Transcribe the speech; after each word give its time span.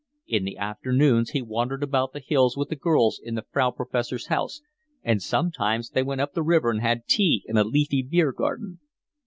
In 0.25 0.45
the 0.45 0.57
afternoons 0.57 1.29
he 1.29 1.43
wandered 1.43 1.83
about 1.83 2.11
the 2.11 2.19
hills 2.19 2.57
with 2.57 2.69
the 2.69 2.75
girls 2.75 3.21
in 3.23 3.35
the 3.35 3.45
Frau 3.51 3.69
Professor's 3.69 4.25
house, 4.29 4.63
and 5.03 5.21
sometimes 5.21 5.91
they 5.91 6.01
went 6.01 6.21
up 6.21 6.33
the 6.33 6.41
river 6.41 6.71
and 6.71 6.81
had 6.81 7.05
tea 7.05 7.43
in 7.45 7.55
a 7.55 7.63
leafy 7.63 8.01
beer 8.01 8.31
garden. 8.31 8.79